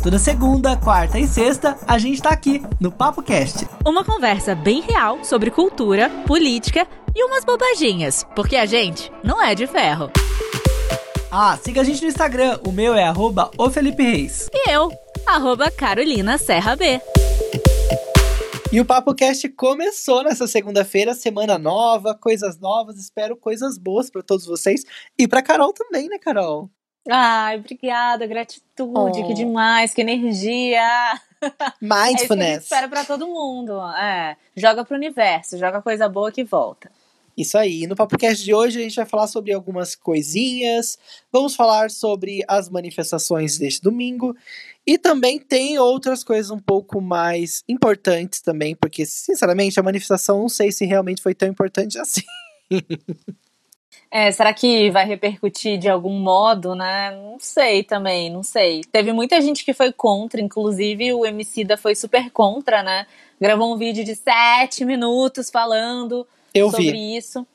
[0.00, 3.66] Toda segunda, quarta e sexta, a gente tá aqui no Papo Cast.
[3.84, 9.56] Uma conversa bem real sobre cultura, política e umas bobaginhas, porque a gente não é
[9.56, 10.08] de ferro.
[11.32, 14.48] Ah, siga a gente no Instagram, o meu é arroba o Felipe Reis.
[14.54, 14.88] E eu,
[15.26, 17.00] arroba Carolina Serra B.
[18.70, 24.22] E o Papo Cast começou nessa segunda-feira, semana nova, coisas novas, espero coisas boas para
[24.22, 24.84] todos vocês
[25.18, 26.70] e para Carol também, né, Carol?
[27.10, 29.26] Ai, obrigada, gratitude, oh.
[29.26, 30.82] que demais, que energia.
[31.80, 32.56] Mindfulness.
[32.56, 33.80] É espero para todo mundo.
[33.96, 36.90] É, joga pro universo, joga coisa boa que volta.
[37.36, 37.86] Isso aí.
[37.86, 40.98] No podcast de hoje a gente vai falar sobre algumas coisinhas.
[41.32, 44.36] Vamos falar sobre as manifestações deste domingo.
[44.84, 50.48] E também tem outras coisas um pouco mais importantes também, porque, sinceramente, a manifestação não
[50.48, 52.22] sei se realmente foi tão importante assim.
[54.10, 57.10] É, será que vai repercutir de algum modo, né?
[57.10, 58.82] Não sei também, não sei.
[58.84, 63.06] Teve muita gente que foi contra, inclusive o Emicida foi super contra, né?
[63.40, 67.16] Gravou um vídeo de sete minutos falando eu sobre vi.
[67.16, 67.46] isso.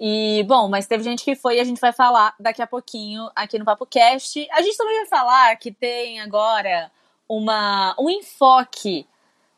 [0.00, 3.28] E, bom, mas teve gente que foi e a gente vai falar daqui a pouquinho
[3.34, 4.48] aqui no Papo Cast.
[4.52, 6.90] A gente também vai falar que tem agora
[7.28, 9.06] uma, um enfoque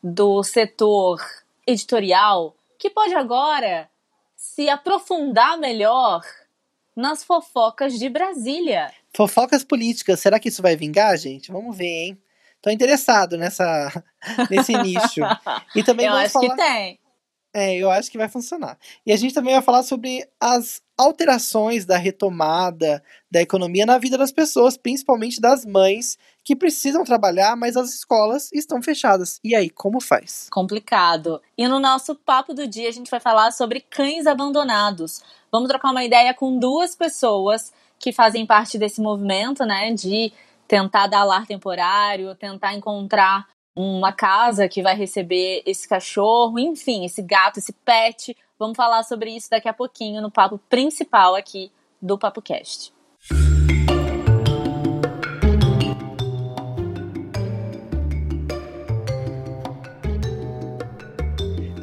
[0.03, 1.23] do setor
[1.65, 3.89] editorial que pode agora
[4.43, 6.21] se aprofundar melhor
[6.93, 8.91] nas fofocas de Brasília.
[9.15, 11.49] Fofocas políticas, será que isso vai vingar, gente?
[11.49, 12.21] Vamos ver, hein?
[12.61, 14.03] Tô interessado nessa,
[14.51, 15.21] nesse nicho.
[15.73, 16.49] E também Eu acho falar...
[16.49, 16.99] que tem.
[17.53, 18.77] É, eu acho que vai funcionar.
[19.05, 24.17] E a gente também vai falar sobre as alterações da retomada da economia na vida
[24.17, 29.39] das pessoas, principalmente das mães que precisam trabalhar, mas as escolas estão fechadas.
[29.43, 30.47] E aí, como faz?
[30.51, 31.41] Complicado.
[31.57, 35.21] E no nosso papo do dia a gente vai falar sobre cães abandonados.
[35.51, 40.33] Vamos trocar uma ideia com duas pessoas que fazem parte desse movimento, né, de
[40.67, 47.21] tentar dar lar temporário, tentar encontrar uma casa que vai receber esse cachorro, enfim, esse
[47.21, 48.35] gato, esse pet.
[48.59, 51.71] Vamos falar sobre isso daqui a pouquinho no papo principal aqui
[52.01, 52.93] do Papo Cast.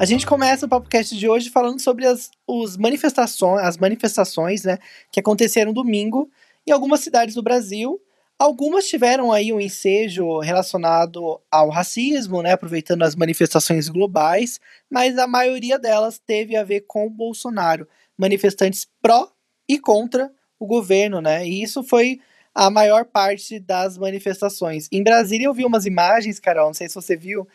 [0.01, 4.79] A gente começa o podcast de hoje falando sobre as os manifestações, as manifestações, né,
[5.11, 6.27] que aconteceram domingo
[6.65, 8.01] em algumas cidades do Brasil
[8.39, 15.27] Algumas tiveram aí um ensejo relacionado ao racismo, né, aproveitando as manifestações globais, mas a
[15.27, 17.87] maioria delas teve a ver com o Bolsonaro,
[18.17, 19.31] manifestantes pró
[19.69, 21.47] e contra o governo, né?
[21.47, 22.19] E isso foi
[22.55, 24.87] a maior parte das manifestações.
[24.91, 27.47] Em Brasília eu vi umas imagens, Carol, não sei se você viu,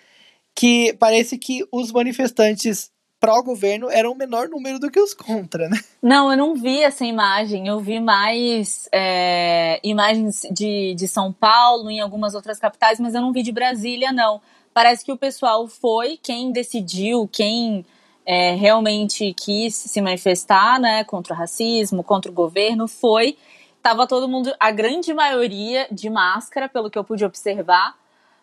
[0.57, 2.91] que parece que os manifestantes
[3.21, 5.79] pró-governo eram o menor número do que os contra, né?
[6.03, 7.67] Não, eu não vi essa imagem.
[7.69, 13.21] Eu vi mais é, imagens de, de São Paulo, em algumas outras capitais, mas eu
[13.21, 14.41] não vi de Brasília, não.
[14.73, 17.85] Parece que o pessoal foi quem decidiu, quem
[18.25, 23.37] é, realmente quis se manifestar, né, contra o racismo, contra o governo, foi.
[23.83, 27.95] Tava todo mundo, a grande maioria, de máscara, pelo que eu pude observar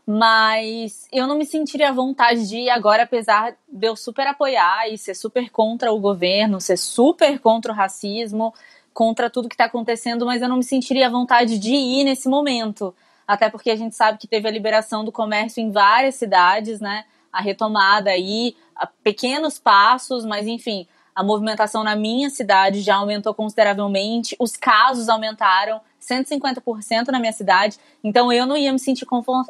[0.05, 4.89] mas eu não me sentiria à vontade de ir agora, apesar de eu super apoiar
[4.89, 8.53] e ser super contra o governo, ser super contra o racismo,
[8.93, 12.27] contra tudo que está acontecendo, mas eu não me sentiria à vontade de ir nesse
[12.27, 12.93] momento.
[13.25, 17.05] Até porque a gente sabe que teve a liberação do comércio em várias cidades, né?
[17.31, 18.55] A retomada aí,
[19.01, 20.85] pequenos passos, mas enfim,
[21.15, 27.77] a movimentação na minha cidade já aumentou consideravelmente, os casos aumentaram 150% na minha cidade,
[28.03, 29.05] então eu não ia me sentir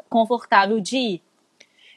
[0.09, 1.21] confortável de ir.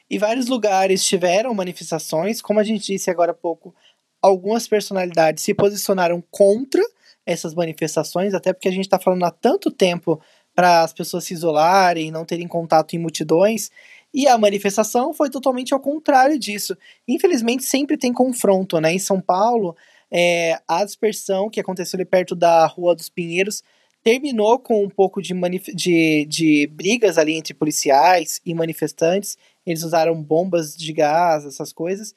[0.08, 3.74] E vários lugares tiveram manifestações, como a gente disse agora há pouco,
[4.22, 6.82] algumas personalidades se posicionaram contra
[7.24, 10.20] essas manifestações, até porque a gente está falando há tanto tempo
[10.54, 13.70] para as pessoas se isolarem, não terem contato em multidões,
[14.16, 16.74] e a manifestação foi totalmente ao contrário disso.
[17.06, 18.94] Infelizmente, sempre tem confronto, né?
[18.94, 19.76] Em São Paulo,
[20.10, 23.62] é, a dispersão que aconteceu ali perto da Rua dos Pinheiros
[24.02, 25.34] terminou com um pouco de,
[25.74, 29.36] de, de brigas ali entre policiais e manifestantes.
[29.66, 32.14] Eles usaram bombas de gás, essas coisas.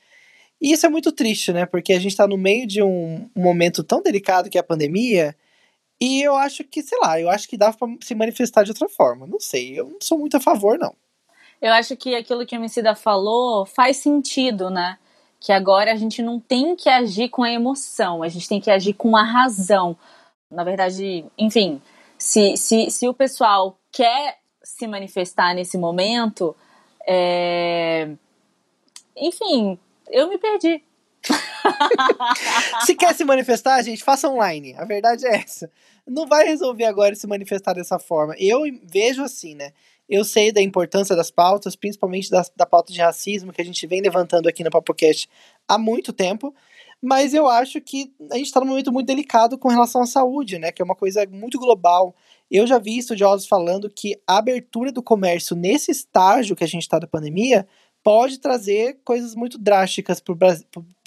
[0.62, 1.66] E isso é muito triste, né?
[1.66, 5.36] Porque a gente está no meio de um, momento tão delicado que é a pandemia.
[6.00, 8.88] E eu acho que, sei lá, eu acho que dá para se manifestar de outra
[8.88, 9.28] forma.
[9.28, 10.96] Não sei, eu não sou muito a favor, não.
[11.62, 14.98] Eu acho que aquilo que a Emicida falou faz sentido, né?
[15.40, 18.72] Que agora a gente não tem que agir com a emoção, a gente tem que
[18.72, 19.98] agir com a razão.
[20.50, 21.82] Na verdade, enfim,
[22.18, 26.56] se, se, se o pessoal quer se manifestar nesse momento,
[27.08, 28.10] é...
[29.16, 29.78] enfim,
[30.10, 30.84] eu me perdi.
[32.86, 34.76] se quer se manifestar, gente, faça online.
[34.78, 35.72] A verdade é essa.
[36.08, 38.36] Não vai resolver agora se manifestar dessa forma.
[38.38, 39.72] Eu vejo assim, né?
[40.10, 43.86] Eu sei da importância das pautas, principalmente da, da pauta de racismo que a gente
[43.86, 45.30] vem levantando aqui no PapoCast
[45.68, 46.54] há muito tempo,
[47.00, 50.58] mas eu acho que a gente está num momento muito delicado com relação à saúde,
[50.58, 50.72] né?
[50.72, 52.16] Que é uma coisa muito global.
[52.50, 56.82] Eu já vi estudiosos falando que a abertura do comércio nesse estágio que a gente
[56.82, 57.68] está da pandemia
[58.04, 60.34] pode trazer coisas muito drásticas para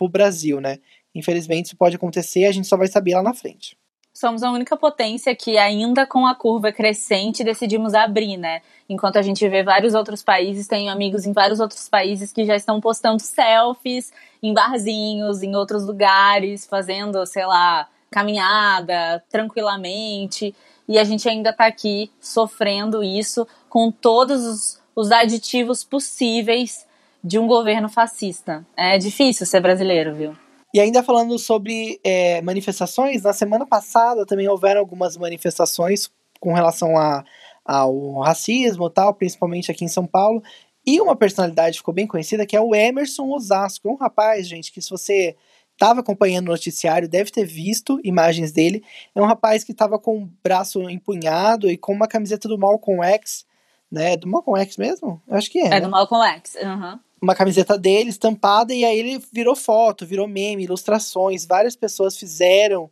[0.00, 0.78] o Brasil, né?
[1.12, 3.76] Infelizmente isso pode acontecer, a gente só vai saber lá na frente
[4.12, 8.60] somos a única potência que ainda com a curva crescente decidimos abrir, né?
[8.88, 12.54] Enquanto a gente vê vários outros países, tenho amigos em vários outros países que já
[12.54, 14.12] estão postando selfies
[14.42, 20.54] em barzinhos, em outros lugares, fazendo, sei lá, caminhada tranquilamente,
[20.86, 26.86] e a gente ainda tá aqui sofrendo isso com todos os, os aditivos possíveis
[27.24, 28.66] de um governo fascista.
[28.76, 30.41] É difícil ser brasileiro, viu?
[30.72, 36.10] E ainda falando sobre é, manifestações, na semana passada também houveram algumas manifestações
[36.40, 37.22] com relação a,
[37.64, 40.42] ao racismo tal, principalmente aqui em São Paulo.
[40.84, 43.86] E uma personalidade ficou bem conhecida que é o Emerson Osasco.
[43.86, 45.36] É um rapaz, gente, que se você
[45.72, 48.82] estava acompanhando o noticiário deve ter visto imagens dele.
[49.14, 53.04] É um rapaz que estava com o braço empunhado e com uma camiseta do Malcolm
[53.04, 53.44] X,
[53.90, 54.16] né?
[54.16, 55.20] Do Malcolm X mesmo?
[55.28, 55.66] Eu acho que é.
[55.66, 55.80] É né?
[55.82, 56.94] do Malcolm X, aham.
[56.94, 61.46] Uhum uma camiseta dele estampada e aí ele virou foto, virou meme, ilustrações.
[61.46, 62.90] Várias pessoas fizeram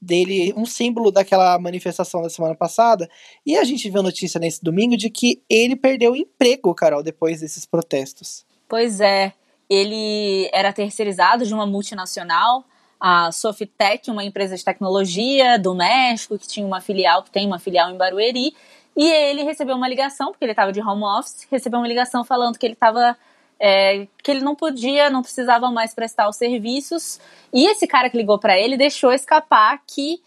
[0.00, 3.08] dele um símbolo daquela manifestação da semana passada.
[3.46, 7.40] E a gente viu notícia nesse domingo de que ele perdeu o emprego, Carol, depois
[7.40, 8.44] desses protestos.
[8.68, 9.32] Pois é.
[9.70, 12.64] Ele era terceirizado de uma multinacional,
[12.98, 17.58] a Sofitec, uma empresa de tecnologia do México, que tinha uma filial, que tem uma
[17.58, 18.54] filial em Barueri.
[18.96, 22.58] E ele recebeu uma ligação, porque ele estava de home office, recebeu uma ligação falando
[22.58, 23.16] que ele estava
[23.60, 27.20] é, que ele não podia, não precisava mais prestar os serviços.
[27.52, 30.22] E esse cara que ligou para ele deixou escapar que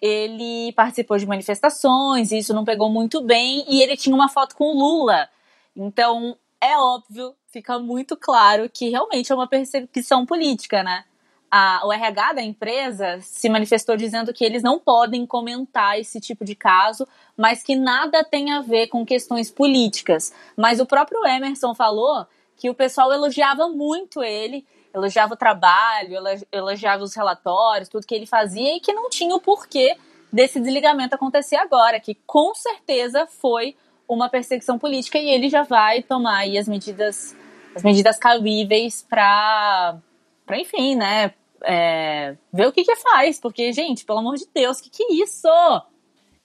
[0.00, 4.56] ele participou de manifestações, e isso não pegou muito bem, e ele tinha uma foto
[4.56, 5.28] com Lula.
[5.76, 11.04] Então, é óbvio, fica muito claro que realmente é uma perseguição política, né?
[11.50, 16.44] A, o RH da empresa se manifestou dizendo que eles não podem comentar esse tipo
[16.44, 17.06] de caso,
[17.36, 20.32] mas que nada tem a ver com questões políticas.
[20.56, 22.24] Mas o próprio Emerson falou
[22.60, 26.12] que o pessoal elogiava muito ele, elogiava o trabalho,
[26.52, 29.96] elogiava os relatórios, tudo que ele fazia e que não tinha o porquê
[30.30, 33.74] desse desligamento acontecer agora, que com certeza foi
[34.06, 37.34] uma perseguição política e ele já vai tomar as medidas
[37.74, 39.96] as medidas cabíveis para
[40.44, 44.80] para enfim, né, é, ver o que que faz, porque gente, pelo amor de Deus,
[44.82, 45.48] que que é isso?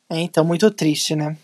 [0.10, 1.36] É, então muito triste, né?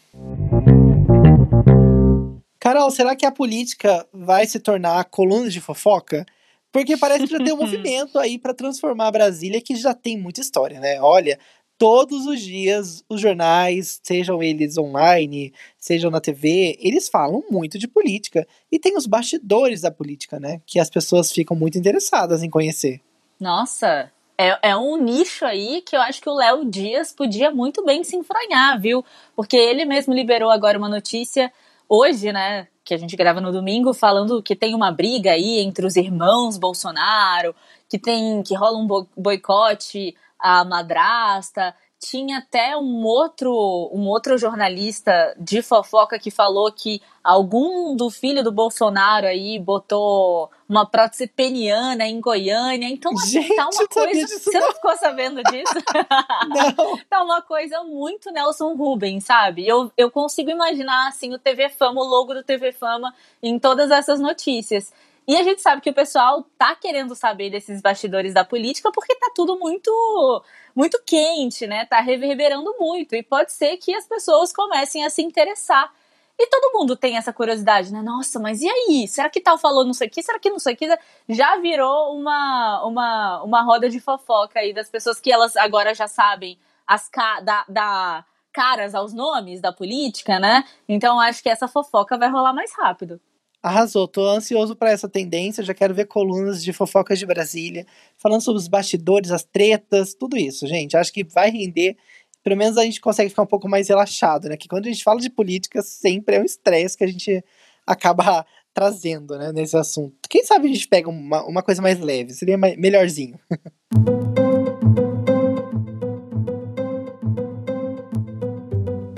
[2.62, 6.24] Carol, será que a política vai se tornar coluna de fofoca?
[6.72, 10.16] Porque parece que já tem um movimento aí para transformar a Brasília que já tem
[10.16, 11.02] muita história, né?
[11.02, 11.40] Olha,
[11.76, 17.88] todos os dias os jornais, sejam eles online, sejam na TV, eles falam muito de
[17.88, 18.48] política.
[18.72, 20.62] E tem os bastidores da política, né?
[20.68, 23.02] Que as pessoas ficam muito interessadas em conhecer.
[23.40, 27.84] Nossa, é, é, um nicho aí que eu acho que o Léo Dias podia muito
[27.84, 29.04] bem se enfranhar, viu?
[29.36, 31.52] Porque ele mesmo liberou agora uma notícia
[31.94, 35.86] hoje, né, que a gente grava no domingo, falando que tem uma briga aí entre
[35.86, 37.54] os irmãos Bolsonaro,
[37.90, 43.52] que tem que rola um boicote à madrasta, tinha até um outro,
[43.94, 50.50] um outro jornalista de fofoca que falou que algum do filho do Bolsonaro aí botou
[50.72, 52.88] uma prótese peniana em Goiânia.
[52.88, 54.28] Então, assim, Gente, tá uma coisa.
[54.28, 54.68] Você não.
[54.68, 55.74] não ficou sabendo disso?
[56.78, 56.98] não.
[57.10, 59.68] tá uma coisa muito Nelson Rubens, sabe?
[59.68, 63.14] Eu, eu consigo imaginar, assim, o TV Fama, o logo do TV Fama
[63.44, 64.94] em todas essas notícias.
[65.28, 69.14] E a gente sabe que o pessoal tá querendo saber desses bastidores da política porque
[69.16, 71.86] tá tudo muito muito quente, né?
[71.86, 75.94] Tá reverberando muito e pode ser que as pessoas comecem a se interessar.
[76.38, 78.02] E todo mundo tem essa curiosidade, né?
[78.02, 79.08] Nossa, mas e aí?
[79.08, 80.24] Será que tal falou não sei o que?
[80.24, 80.88] Será que não sei o que?
[81.30, 86.08] Já virou uma, uma, uma roda de fofoca aí das pessoas que elas agora já
[86.08, 86.58] sabem
[86.88, 90.64] as ca da, da caras aos nomes da política, né?
[90.88, 93.20] Então acho que essa fofoca vai rolar mais rápido.
[93.64, 97.86] Arrasou, tô ansioso para essa tendência, já quero ver colunas de fofocas de Brasília,
[98.18, 100.98] falando sobre os bastidores, as tretas, tudo isso, gente.
[100.98, 101.96] Acho que vai render.
[102.44, 104.58] Pelo menos a gente consegue ficar um pouco mais relaxado, né?
[104.58, 107.44] Que quando a gente fala de política, sempre é um estresse que a gente
[107.86, 110.16] acaba trazendo, né, nesse assunto.
[110.30, 113.38] Quem sabe a gente pega uma, uma coisa mais leve, seria melhorzinho.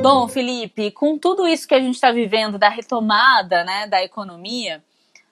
[0.01, 4.83] Bom, Felipe, com tudo isso que a gente está vivendo da retomada né, da economia,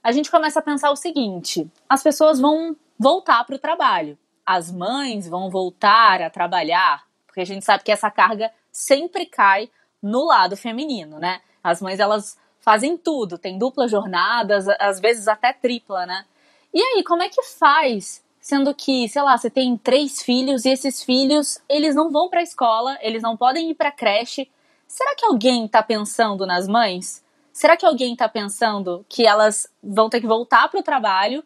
[0.01, 4.17] a gente começa a pensar o seguinte: as pessoas vão voltar para o trabalho.
[4.45, 9.69] As mães vão voltar a trabalhar, porque a gente sabe que essa carga sempre cai
[10.03, 11.39] no lado feminino, né?
[11.63, 16.25] As mães elas fazem tudo, tem dupla jornadas, às vezes até tripla, né?
[16.73, 18.21] E aí, como é que faz?
[18.41, 22.41] Sendo que, sei lá, você tem três filhos e esses filhos, eles não vão para
[22.41, 24.49] a escola, eles não podem ir para creche.
[24.85, 27.23] Será que alguém está pensando nas mães?
[27.53, 31.43] Será que alguém está pensando que elas vão ter que voltar para o trabalho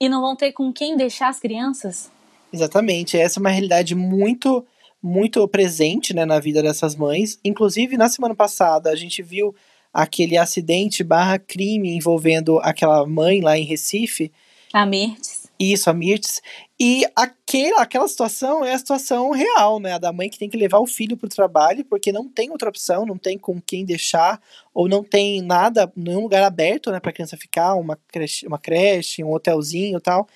[0.00, 2.10] e não vão ter com quem deixar as crianças?
[2.52, 4.66] Exatamente, essa é uma realidade muito
[5.02, 7.38] muito presente né, na vida dessas mães.
[7.44, 9.54] Inclusive, na semana passada, a gente viu
[9.92, 14.32] aquele acidente barra crime envolvendo aquela mãe lá em Recife.
[14.72, 15.48] A Mirtes.
[15.58, 16.40] Isso, a Mirtes.
[16.78, 19.94] E aquela, aquela situação é a situação real, né?
[19.94, 22.50] A da mãe que tem que levar o filho para o trabalho, porque não tem
[22.50, 24.40] outra opção, não tem com quem deixar,
[24.72, 28.58] ou não tem nada, nenhum lugar aberto, né, para a criança ficar, uma creche, uma
[28.58, 30.28] creche, um hotelzinho e tal.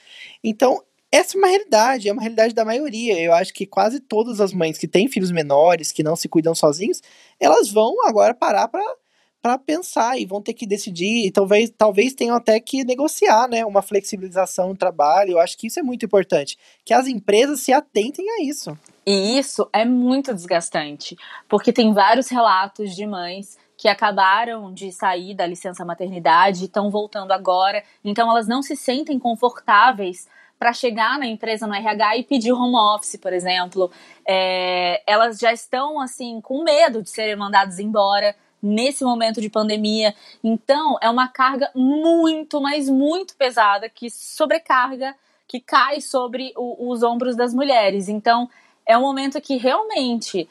[0.42, 3.20] Então, essa é uma realidade, é uma realidade da maioria.
[3.20, 6.54] Eu acho que quase todas as mães que têm filhos menores, que não se cuidam
[6.54, 7.02] sozinhos,
[7.38, 12.34] elas vão agora parar para pensar e vão ter que decidir, e talvez, talvez tenham
[12.34, 15.32] até que negociar, né, uma flexibilização no trabalho.
[15.32, 18.78] Eu acho que isso é muito importante, que as empresas se atentem a isso.
[19.04, 21.14] E isso é muito desgastante,
[21.46, 26.88] porque tem vários relatos de mães que acabaram de sair da licença maternidade e estão
[26.88, 30.28] voltando agora, então elas não se sentem confortáveis
[30.62, 33.90] para chegar na empresa no RH e pedir home office, por exemplo.
[34.24, 40.14] É, elas já estão assim com medo de serem mandadas embora nesse momento de pandemia.
[40.42, 45.16] Então, é uma carga muito, mas muito pesada que sobrecarga,
[45.48, 48.08] que cai sobre o, os ombros das mulheres.
[48.08, 48.48] Então,
[48.86, 50.48] é um momento que realmente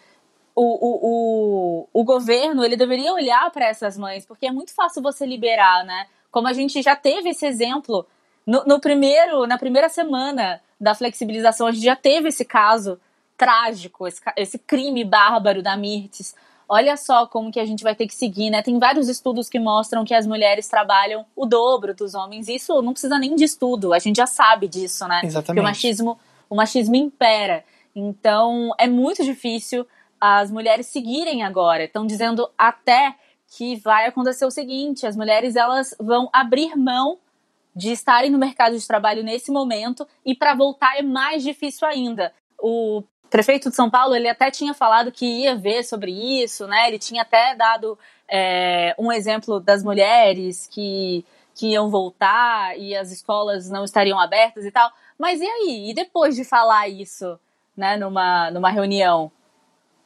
[0.54, 5.02] o, o, o, o governo ele deveria olhar para essas mães, porque é muito fácil
[5.02, 6.08] você liberar, né?
[6.30, 8.06] Como a gente já teve esse exemplo
[8.46, 13.00] no, no primeiro, na primeira semana da flexibilização, a gente já teve esse caso
[13.38, 16.36] trágico, esse, esse crime bárbaro da Mirtes
[16.72, 18.62] olha só como que a gente vai ter que seguir, né?
[18.62, 22.48] Tem vários estudos que mostram que as mulheres trabalham o dobro dos homens.
[22.48, 25.20] Isso não precisa nem de estudo, a gente já sabe disso, né?
[25.22, 25.54] Exatamente.
[25.54, 26.20] Que o machismo,
[26.50, 27.66] o machismo impera.
[27.94, 29.86] Então, é muito difícil
[30.20, 31.84] as mulheres seguirem agora.
[31.84, 33.16] Estão dizendo até
[33.58, 37.18] que vai acontecer o seguinte, as mulheres elas vão abrir mão
[37.76, 42.34] de estarem no mercado de trabalho nesse momento e para voltar é mais difícil ainda.
[42.60, 46.88] O prefeito de São Paulo ele até tinha falado que ia ver sobre isso, né?
[46.88, 47.98] Ele tinha até dado
[48.28, 51.26] é, um exemplo das mulheres que,
[51.56, 54.92] que iam voltar e as escolas não estariam abertas e tal.
[55.18, 55.90] Mas e aí?
[55.90, 57.40] E depois de falar isso,
[57.76, 59.32] né, numa, numa reunião?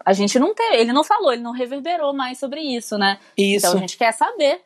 [0.05, 3.17] A gente não teve, ele não falou, ele não reverberou mais sobre isso, né?
[3.35, 3.65] Isso.
[3.65, 4.61] Então a gente quer saber.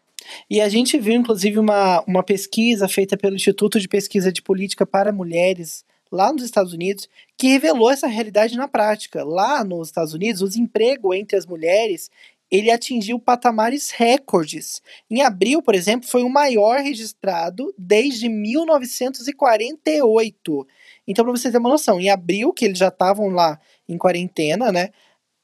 [0.50, 4.86] E a gente viu, inclusive, uma, uma pesquisa feita pelo Instituto de Pesquisa de Política
[4.86, 7.08] para Mulheres, lá nos Estados Unidos,
[7.38, 9.24] que revelou essa realidade na prática.
[9.24, 12.10] Lá nos Estados Unidos, o desemprego entre as mulheres
[12.52, 14.82] ele atingiu patamares recordes.
[15.10, 20.68] Em abril, por exemplo, foi o maior registrado desde 1948.
[21.08, 24.72] Então, para você ter uma noção, em abril, que eles já estavam lá em quarentena,
[24.72, 24.90] né?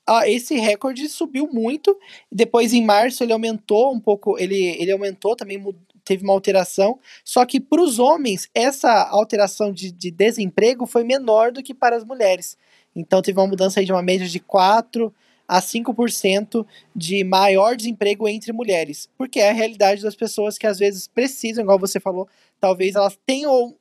[0.07, 1.97] Ah, esse recorde subiu muito.
[2.31, 4.37] Depois, em março, ele aumentou um pouco.
[4.37, 5.59] Ele, ele aumentou também,
[6.05, 11.51] teve uma alteração, só que para os homens, essa alteração de, de, desemprego foi menor
[11.51, 12.55] do que para as mulheres.
[12.95, 15.13] Então teve uma mudança de uma média de 4
[15.47, 20.79] a 5% de maior desemprego entre mulheres, porque é a realidade das pessoas que às
[20.79, 22.27] vezes precisam, igual você falou,
[22.59, 23.75] talvez elas tenham,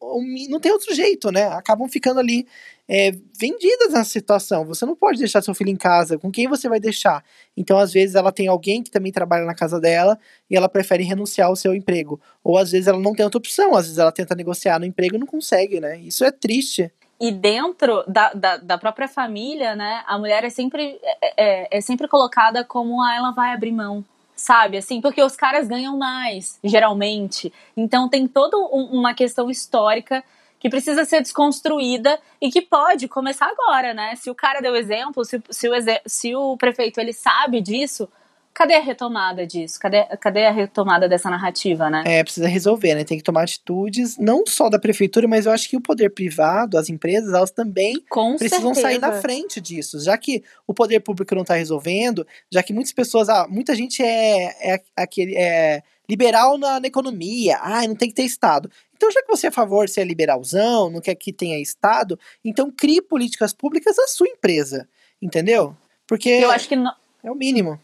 [0.50, 1.44] não tem outro jeito, né?
[1.44, 2.47] Acabam ficando ali
[2.88, 4.64] é, vendidas nessa situação.
[4.66, 6.18] Você não pode deixar seu filho em casa.
[6.18, 7.25] Com quem você vai deixar?
[7.56, 10.18] Então, às vezes, ela tem alguém que também trabalha na casa dela
[10.50, 12.21] e ela prefere renunciar ao seu emprego.
[12.42, 13.75] Ou às vezes ela não tem outra opção.
[13.75, 15.99] Às vezes ela tenta negociar no emprego e não consegue, né?
[15.99, 16.92] Isso é triste.
[17.24, 21.80] E dentro da, da, da própria família, né, a mulher é sempre, é, é, é
[21.80, 24.04] sempre colocada como ah, ela vai abrir mão
[24.36, 24.76] sabe?
[24.76, 27.50] Assim, porque os caras ganham mais, geralmente.
[27.74, 30.22] Então tem toda um, uma questão histórica
[30.60, 34.16] que precisa ser desconstruída e que pode começar agora, né?
[34.16, 35.72] Se o cara deu exemplo, se, se, o,
[36.04, 38.06] se o prefeito ele sabe disso,
[38.54, 39.78] cadê a retomada disso?
[39.80, 42.04] Cadê, cadê a retomada dessa narrativa, né?
[42.06, 43.04] É, precisa resolver, né?
[43.04, 46.78] Tem que tomar atitudes, não só da prefeitura, mas eu acho que o poder privado,
[46.78, 48.80] as empresas, elas também Com precisam certeza.
[48.80, 49.99] sair na frente disso.
[50.00, 54.02] Já que o poder público não está resolvendo, já que muitas pessoas, ah, muita gente
[54.02, 55.34] é, é aquele.
[55.37, 58.70] É, liberal na, na, economia, ah, não tem que ter Estado.
[58.94, 62.18] Então, já que você é a favor, você é liberalzão, não quer que tenha Estado,
[62.44, 64.87] então crie políticas públicas à sua empresa,
[65.20, 65.75] entendeu?
[66.06, 66.92] Porque eu acho que no...
[67.23, 67.80] é o mínimo.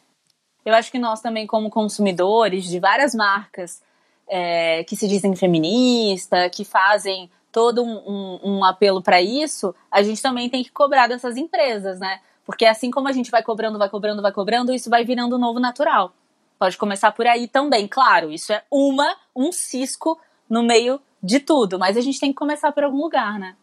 [0.70, 3.82] Eu acho que nós também, como consumidores de várias marcas
[4.28, 10.02] é, que se dizem feminista, que fazem todo um, um, um apelo para isso, a
[10.02, 12.20] gente também tem que cobrar dessas empresas, né?
[12.46, 15.58] Porque assim como a gente vai cobrando, vai cobrando, vai cobrando, isso vai virando novo
[15.58, 16.12] natural.
[16.58, 21.78] Pode começar por aí também, claro, isso é uma, um cisco no meio de tudo,
[21.78, 23.56] mas a gente tem que começar por algum lugar, né?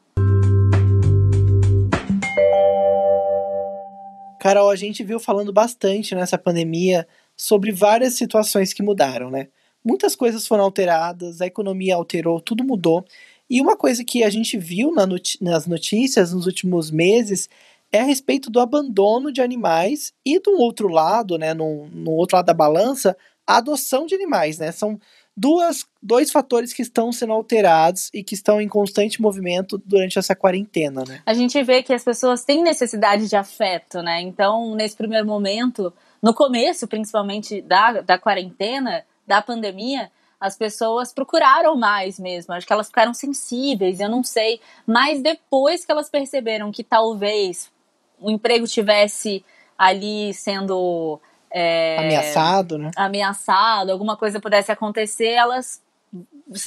[4.40, 9.48] Carol, a gente viu falando bastante nessa pandemia sobre várias situações que mudaram, né?
[9.84, 13.06] Muitas coisas foram alteradas, a economia alterou, tudo mudou.
[13.50, 15.08] E uma coisa que a gente viu na
[15.42, 17.50] nas notícias nos últimos meses
[17.92, 22.36] é a respeito do abandono de animais e do outro lado, né, no, no outro
[22.36, 23.16] lado da balança,
[23.46, 24.72] a adoção de animais, né?
[24.74, 25.00] São
[25.38, 30.36] duas, dois fatores que estão sendo alterados e que estão em constante movimento durante essa
[30.36, 31.22] quarentena, né?
[31.24, 34.20] A gente vê que as pessoas têm necessidade de afeto, né?
[34.22, 41.76] Então, nesse primeiro momento, no começo, principalmente da, da quarentena, da pandemia, as pessoas procuraram
[41.78, 42.54] mais mesmo.
[42.54, 44.60] Acho que elas ficaram sensíveis, eu não sei.
[44.88, 47.72] Mas depois que elas perceberam que talvez
[48.20, 49.46] o emprego tivesse
[49.78, 51.20] ali sendo
[51.52, 52.92] é, ameaçado, né?
[52.96, 55.82] Ameaçado, alguma coisa pudesse acontecer, elas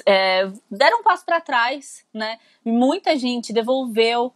[0.06, 2.38] é, deram um passo para trás, né?
[2.64, 4.32] Muita gente devolveu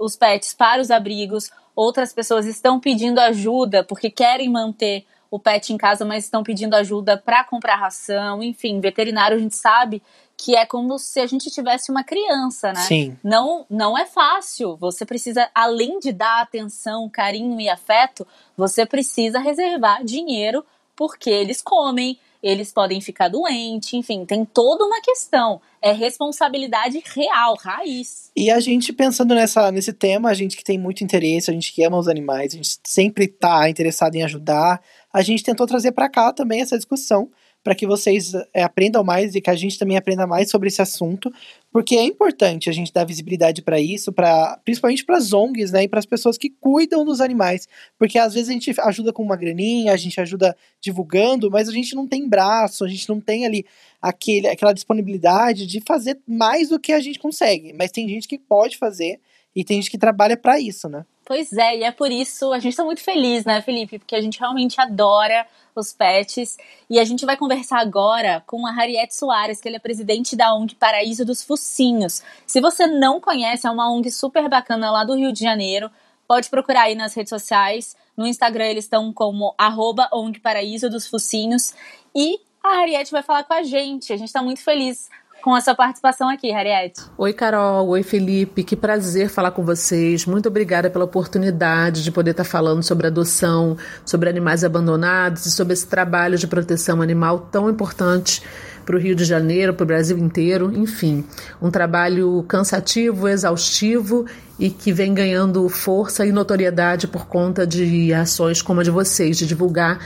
[0.00, 5.72] os pets para os abrigos, outras pessoas estão pedindo ajuda porque querem manter o pet
[5.72, 10.02] em casa, mas estão pedindo ajuda para comprar ração, enfim, veterinário a gente sabe
[10.44, 12.80] que é como se a gente tivesse uma criança, né?
[12.80, 13.16] Sim.
[13.22, 14.76] Não, não é fácil.
[14.76, 20.64] Você precisa, além de dar atenção, carinho e afeto, você precisa reservar dinheiro
[20.96, 25.60] porque eles comem, eles podem ficar doentes, enfim, tem toda uma questão.
[25.80, 28.32] É responsabilidade real, raiz.
[28.34, 31.72] E a gente pensando nessa, nesse tema, a gente que tem muito interesse, a gente
[31.72, 34.82] que ama os animais, a gente sempre está interessado em ajudar,
[35.12, 37.30] a gente tentou trazer para cá também essa discussão
[37.62, 40.82] para que vocês é, aprendam mais e que a gente também aprenda mais sobre esse
[40.82, 41.32] assunto,
[41.70, 45.84] porque é importante a gente dar visibilidade para isso, para principalmente para as ONGs, né,
[45.84, 49.22] e para as pessoas que cuidam dos animais, porque às vezes a gente ajuda com
[49.22, 53.20] uma graninha, a gente ajuda divulgando, mas a gente não tem braço, a gente não
[53.20, 53.64] tem ali
[54.00, 58.38] aquele, aquela disponibilidade de fazer mais do que a gente consegue, mas tem gente que
[58.38, 59.20] pode fazer
[59.54, 61.04] e tem gente que trabalha para isso, né?
[61.24, 63.98] Pois é, e é por isso a gente está muito feliz, né, Felipe?
[63.98, 66.56] Porque a gente realmente adora os pets.
[66.88, 70.54] E a gente vai conversar agora com a Harriet Soares, que ele é presidente da
[70.54, 72.22] ONG Paraíso dos Focinhos.
[72.46, 75.90] Se você não conhece, é uma ONG super bacana lá do Rio de Janeiro.
[76.26, 77.96] Pode procurar aí nas redes sociais.
[78.16, 81.74] No Instagram eles estão como arroba ONG Paraíso dos Focinhos.
[82.14, 84.12] E a Harriet vai falar com a gente.
[84.12, 85.10] A gente está muito feliz
[85.42, 86.94] com a sua participação aqui, Harriet.
[87.18, 87.88] Oi, Carol.
[87.88, 88.62] Oi, Felipe.
[88.62, 90.24] Que prazer falar com vocês.
[90.24, 93.76] Muito obrigada pela oportunidade de poder estar falando sobre adoção,
[94.06, 98.42] sobre animais abandonados e sobre esse trabalho de proteção animal tão importante
[98.86, 101.24] para o Rio de Janeiro, para o Brasil inteiro, enfim,
[101.60, 104.26] um trabalho cansativo, exaustivo
[104.58, 109.36] e que vem ganhando força e notoriedade por conta de ações como a de vocês,
[109.36, 109.98] de divulgar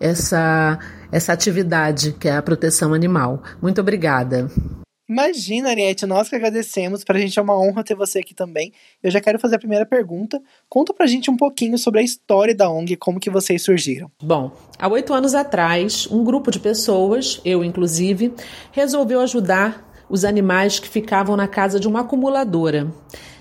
[0.00, 0.78] essa,
[1.14, 3.40] essa atividade que é a proteção animal.
[3.62, 4.50] Muito obrigada.
[5.08, 7.04] Imagina, Ariete, nós que agradecemos.
[7.04, 8.72] Pra gente é uma honra ter você aqui também.
[9.00, 10.42] Eu já quero fazer a primeira pergunta.
[10.68, 14.10] Conta pra gente um pouquinho sobre a história da ONG, como que vocês surgiram.
[14.20, 18.34] Bom, há oito anos atrás, um grupo de pessoas, eu inclusive,
[18.72, 22.92] resolveu ajudar os animais que ficavam na casa de uma acumuladora.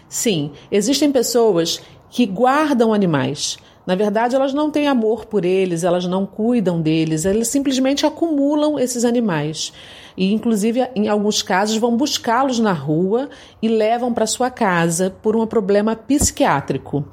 [0.07, 1.81] Sim, existem pessoas
[2.11, 3.57] que guardam animais.
[3.85, 8.79] Na verdade, elas não têm amor por eles, elas não cuidam deles, elas simplesmente acumulam
[8.79, 9.73] esses animais
[10.15, 13.29] e, inclusive, em alguns casos, vão buscá-los na rua
[13.61, 17.03] e levam para sua casa por um problema psiquiátrico.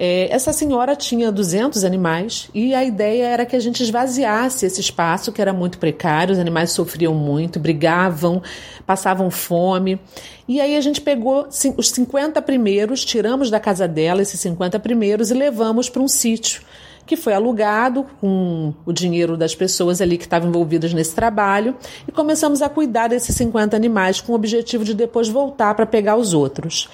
[0.00, 4.80] É, essa senhora tinha 200 animais e a ideia era que a gente esvaziasse esse
[4.80, 8.40] espaço que era muito precário, os animais sofriam muito, brigavam,
[8.86, 10.00] passavam fome.
[10.46, 15.32] E aí a gente pegou os 50 primeiros, tiramos da casa dela esses 50 primeiros
[15.32, 16.62] e levamos para um sítio
[17.04, 21.74] que foi alugado com o dinheiro das pessoas ali que estavam envolvidas nesse trabalho
[22.06, 26.16] e começamos a cuidar desses 50 animais com o objetivo de depois voltar para pegar
[26.16, 26.88] os outros.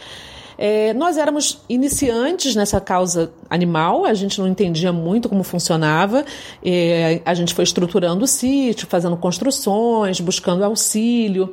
[0.56, 6.24] É, nós éramos iniciantes nessa causa animal, a gente não entendia muito como funcionava,
[6.64, 11.52] é, a gente foi estruturando o sítio, fazendo construções, buscando auxílio,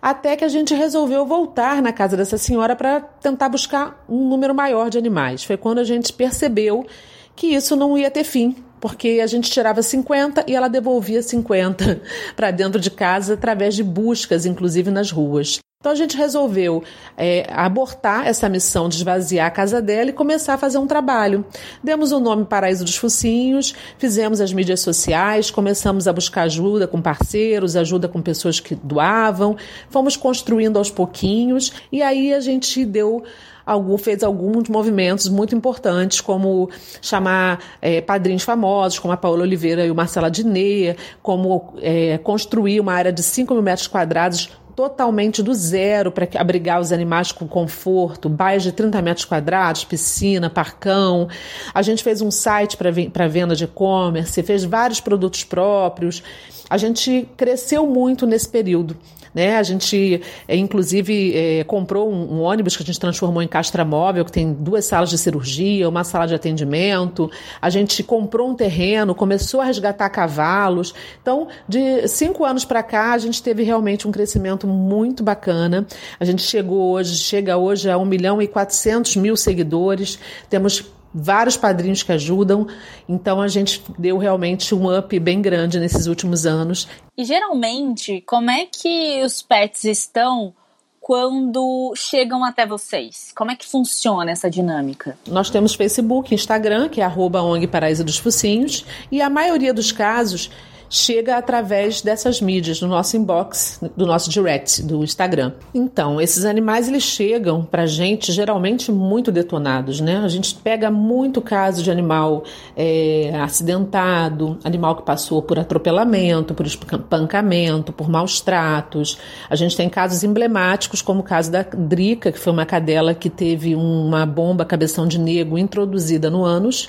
[0.00, 4.54] até que a gente resolveu voltar na casa dessa senhora para tentar buscar um número
[4.54, 5.42] maior de animais.
[5.42, 6.86] Foi quando a gente percebeu
[7.34, 12.02] que isso não ia ter fim, porque a gente tirava 50 e ela devolvia 50
[12.36, 15.58] para dentro de casa através de buscas, inclusive nas ruas.
[15.78, 16.82] Então a gente resolveu
[17.16, 21.44] é, abortar essa missão de esvaziar a casa dela e começar a fazer um trabalho.
[21.84, 27.00] Demos o nome Paraíso dos Focinhos, fizemos as mídias sociais, começamos a buscar ajuda com
[27.00, 29.54] parceiros, ajuda com pessoas que doavam,
[29.90, 33.22] fomos construindo aos pouquinhos e aí a gente deu
[33.64, 36.70] algum, fez alguns movimentos muito importantes, como
[37.02, 42.80] chamar é, padrinhos famosos, como a Paola Oliveira e o Marcela Diné, como é, construir
[42.80, 47.48] uma área de 5 mil metros quadrados totalmente do zero para abrigar os animais com
[47.48, 51.28] conforto, bairros de 30 metros quadrados, piscina, parcão.
[51.74, 56.22] A gente fez um site para venda de e-commerce, fez vários produtos próprios.
[56.68, 58.96] A gente cresceu muito nesse período.
[59.36, 59.58] Né?
[59.58, 64.24] A gente, é, inclusive, é, comprou um, um, ônibus que a gente transformou em castramóvel,
[64.24, 67.30] que tem duas salas de cirurgia, uma sala de atendimento.
[67.60, 70.94] A gente comprou um terreno, começou a resgatar cavalos.
[71.20, 75.86] Então, de cinco anos para cá, a gente teve realmente um crescimento muito bacana.
[76.18, 80.18] A gente chegou hoje, chega hoje a 1 milhão e 400 mil seguidores.
[80.50, 80.84] Temos
[81.16, 82.66] vários padrinhos que ajudam.
[83.08, 86.86] Então a gente deu realmente um up bem grande nesses últimos anos.
[87.16, 90.54] E geralmente, como é que os pets estão
[91.00, 93.32] quando chegam até vocês?
[93.34, 95.16] Como é que funciona essa dinâmica?
[95.28, 99.92] Nós temos Facebook, Instagram, que é arroba ONG Paraíso dos Focinhos, e a maioria dos
[99.92, 100.50] casos
[100.88, 105.52] chega através dessas mídias, do nosso inbox, do nosso direct, do Instagram.
[105.74, 110.18] Então, esses animais eles chegam pra gente geralmente muito detonados, né?
[110.18, 112.44] A gente pega muito caso de animal
[112.76, 119.18] é, acidentado, animal que passou por atropelamento, por espancamento, por maus tratos.
[119.50, 123.28] A gente tem casos emblemáticos, como o caso da Drica, que foi uma cadela que
[123.28, 126.88] teve uma bomba cabeção de negro introduzida no ânus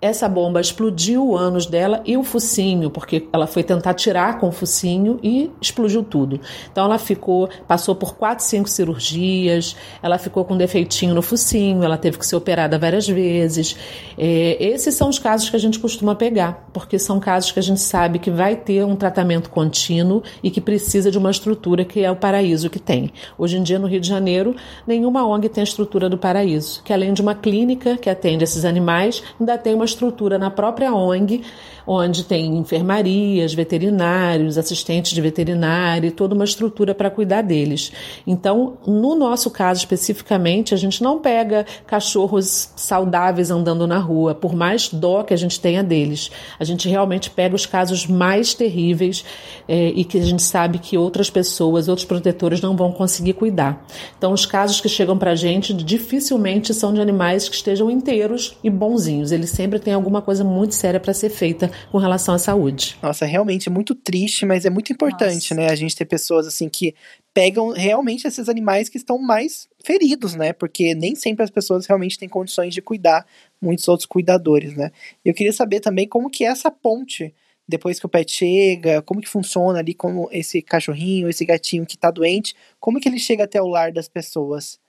[0.00, 4.48] essa bomba explodiu o ânus dela e o focinho, porque ela foi tentar tirar com
[4.48, 6.40] o focinho e explodiu tudo.
[6.72, 11.98] Então ela ficou, passou por quatro, cinco cirurgias, ela ficou com defeitinho no focinho, ela
[11.98, 13.76] teve que ser operada várias vezes.
[14.16, 17.62] É, esses são os casos que a gente costuma pegar, porque são casos que a
[17.62, 22.02] gente sabe que vai ter um tratamento contínuo e que precisa de uma estrutura que
[22.02, 23.12] é o paraíso que tem.
[23.36, 26.92] Hoje em dia, no Rio de Janeiro, nenhuma ONG tem a estrutura do paraíso, que
[26.92, 31.42] além de uma clínica que atende esses animais, ainda tem uma estrutura na própria ONG,
[31.86, 37.90] onde tem enfermarias, veterinários, assistentes de veterinário, toda uma estrutura para cuidar deles.
[38.26, 44.54] Então, no nosso caso especificamente, a gente não pega cachorros saudáveis andando na rua, por
[44.54, 46.30] mais dó que a gente tenha deles.
[46.60, 49.24] A gente realmente pega os casos mais terríveis
[49.66, 53.84] é, e que a gente sabe que outras pessoas, outros protetores não vão conseguir cuidar.
[54.16, 58.56] Então, os casos que chegam para a gente dificilmente são de animais que estejam inteiros
[58.62, 59.32] e bonzinhos.
[59.32, 62.96] Eles sempre tem alguma coisa muito séria para ser feita com relação à saúde.
[63.02, 65.54] Nossa, realmente é muito triste, mas é muito importante, Nossa.
[65.54, 65.70] né?
[65.70, 66.94] A gente ter pessoas assim que
[67.32, 70.52] pegam realmente esses animais que estão mais feridos, né?
[70.52, 73.26] Porque nem sempre as pessoas realmente têm condições de cuidar,
[73.60, 74.90] muitos outros cuidadores, né?
[75.24, 77.34] Eu queria saber também como que é essa ponte
[77.70, 81.96] depois que o pet chega, como que funciona ali, como esse cachorrinho, esse gatinho que
[81.96, 84.79] tá doente, como que ele chega até o lar das pessoas?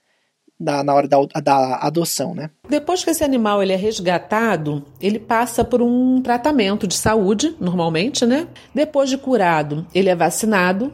[0.62, 2.50] Da, na hora da, da adoção, né?
[2.68, 8.24] Depois que esse animal ele é resgatado, ele passa por um tratamento de saúde, normalmente,
[8.24, 8.46] né?
[8.74, 10.92] Depois de curado, ele é vacinado.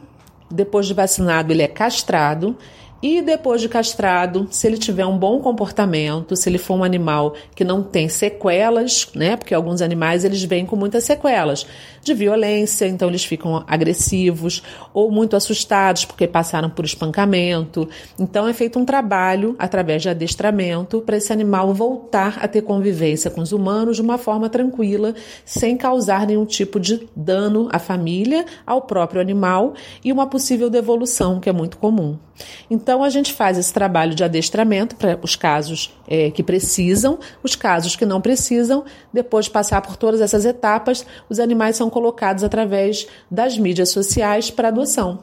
[0.51, 2.57] Depois de vacinado, ele é castrado.
[3.01, 7.33] E depois de castrado, se ele tiver um bom comportamento, se ele for um animal
[7.55, 9.37] que não tem sequelas, né?
[9.37, 11.65] Porque alguns animais eles vêm com muitas sequelas
[12.03, 14.61] de violência, então eles ficam agressivos
[14.93, 17.87] ou muito assustados porque passaram por espancamento.
[18.19, 23.31] Então é feito um trabalho através de adestramento para esse animal voltar a ter convivência
[23.31, 28.45] com os humanos de uma forma tranquila, sem causar nenhum tipo de dano à família,
[28.65, 32.17] ao próprio animal e uma possível devolução, que é muito comum.
[32.69, 37.55] Então a gente faz esse trabalho de adestramento para os casos é, que precisam, os
[37.55, 42.43] casos que não precisam, depois de passar por todas essas etapas, os animais são colocados
[42.43, 45.19] através das mídias sociais para adoção.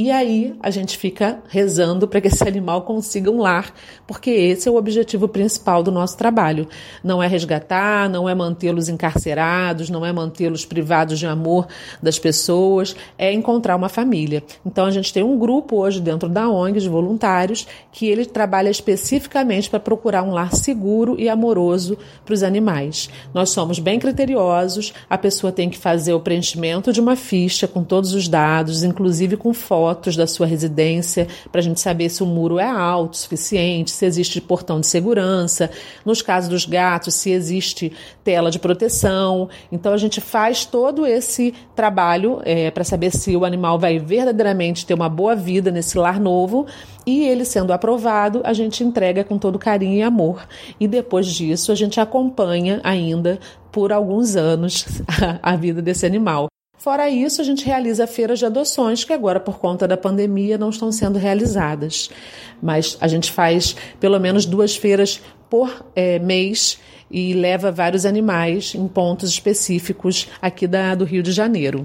[0.00, 3.74] E aí a gente fica rezando para que esse animal consiga um lar,
[4.06, 6.68] porque esse é o objetivo principal do nosso trabalho.
[7.02, 11.66] Não é resgatar, não é mantê-los encarcerados, não é mantê-los privados de amor
[12.00, 14.44] das pessoas, é encontrar uma família.
[14.64, 18.70] Então a gente tem um grupo hoje dentro da ONG de voluntários que ele trabalha
[18.70, 23.10] especificamente para procurar um lar seguro e amoroso para os animais.
[23.34, 27.82] Nós somos bem criteriosos, a pessoa tem que fazer o preenchimento de uma ficha com
[27.82, 32.22] todos os dados, inclusive com fotos fotos da sua residência para a gente saber se
[32.22, 35.70] o muro é alto o suficiente, se existe portão de segurança,
[36.04, 37.90] nos casos dos gatos, se existe
[38.22, 39.48] tela de proteção.
[39.72, 44.84] Então a gente faz todo esse trabalho é, para saber se o animal vai verdadeiramente
[44.84, 46.66] ter uma boa vida nesse lar novo
[47.06, 50.46] e ele sendo aprovado, a gente entrega com todo carinho e amor.
[50.78, 53.38] E depois disso, a gente acompanha ainda
[53.72, 54.84] por alguns anos
[55.42, 56.48] a vida desse animal.
[56.78, 60.70] Fora isso, a gente realiza feiras de adoções, que agora, por conta da pandemia, não
[60.70, 62.08] estão sendo realizadas.
[62.62, 66.78] Mas a gente faz pelo menos duas feiras por é, mês
[67.10, 71.84] e leva vários animais em pontos específicos aqui da, do Rio de Janeiro.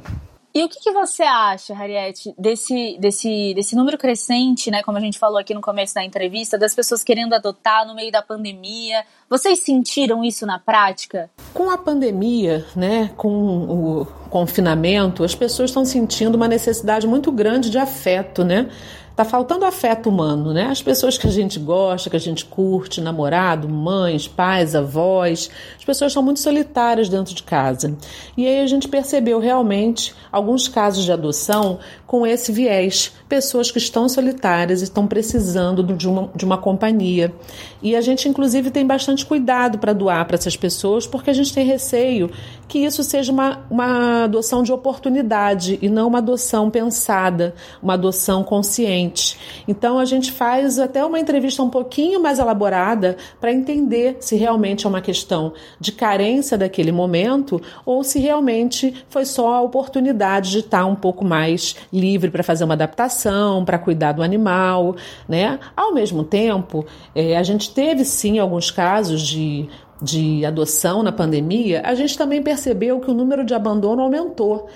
[0.55, 5.01] E o que, que, você acha, Harriet, desse, desse, desse número crescente, né, como a
[5.01, 9.03] gente falou aqui no começo da entrevista, das pessoas querendo adotar no meio da pandemia?
[9.27, 11.27] Vocês sentiram isso na prática?
[11.55, 17.71] Com a pandemia, né, com o confinamento, as pessoas estão sentindo uma necessidade muito grande
[17.71, 18.69] de afeto, né?
[19.15, 20.63] Tá faltando afeto humano, né?
[20.63, 25.85] As pessoas que a gente gosta, que a gente curte, namorado, mães, pais, avós, as
[25.85, 27.95] pessoas são muito solitárias dentro de casa.
[28.35, 33.13] E aí a gente percebeu realmente alguns casos de adoção com esse viés.
[33.33, 37.33] Pessoas que estão solitárias e estão precisando de uma, de uma companhia.
[37.81, 41.51] E a gente, inclusive, tem bastante cuidado para doar para essas pessoas, porque a gente
[41.51, 42.29] tem receio
[42.67, 48.43] que isso seja uma, uma adoção de oportunidade e não uma adoção pensada, uma adoção
[48.43, 49.37] consciente.
[49.67, 54.85] Então a gente faz até uma entrevista um pouquinho mais elaborada para entender se realmente
[54.85, 60.59] é uma questão de carência daquele momento ou se realmente foi só a oportunidade de
[60.59, 63.22] estar um pouco mais livre para fazer uma adaptação,
[63.65, 64.95] para cuidar do animal,
[65.27, 65.59] né?
[65.75, 69.69] Ao mesmo tempo, é, a gente teve sim alguns casos de
[70.03, 74.67] de adoção na pandemia, a gente também percebeu que o número de abandono aumentou.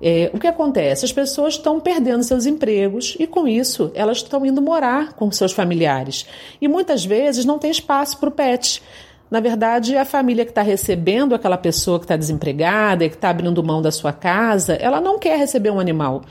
[0.00, 1.04] É, o que acontece?
[1.04, 5.52] As pessoas estão perdendo seus empregos e, com isso, elas estão indo morar com seus
[5.52, 6.26] familiares.
[6.60, 8.82] E muitas vezes não tem espaço para o pet.
[9.30, 13.30] Na verdade, a família que está recebendo aquela pessoa que está desempregada e que está
[13.30, 16.22] abrindo mão da sua casa, ela não quer receber um animal.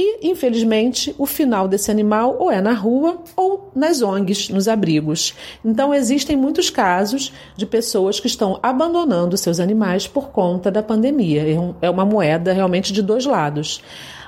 [0.00, 5.34] E, infelizmente, o final desse animal ou é na rua ou nas ONGs, nos abrigos.
[5.64, 11.42] Então, existem muitos casos de pessoas que estão abandonando seus animais por conta da pandemia.
[11.42, 13.82] É, é uma moeda realmente de dois lados.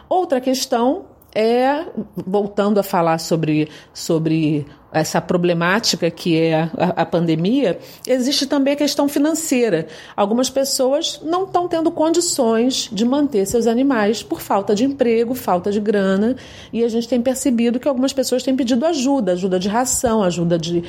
[0.09, 1.85] Outra questão é,
[2.17, 8.77] voltando a falar sobre, sobre essa problemática que é a, a, pandemia, existe também a
[8.77, 9.87] questão financeira.
[10.17, 15.71] Algumas pessoas não estão tendo condições de manter seus animais por falta de emprego, falta
[15.71, 16.37] de grana,
[16.73, 20.59] e a gente tem percebido que algumas pessoas têm pedido ajuda, ajuda de ração, ajuda
[20.59, 20.83] de,